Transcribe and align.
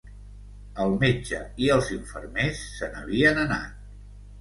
El 0.85 0.93
metge 1.03 1.43
i 1.67 1.71
els 1.77 1.93
infermers 1.99 2.65
se 2.81 2.93
n'havien 2.97 3.47
anat 3.47 3.91